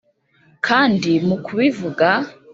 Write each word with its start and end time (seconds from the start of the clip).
kandi 0.65 1.11
mu 1.27 1.35
kubivuga 1.45 2.09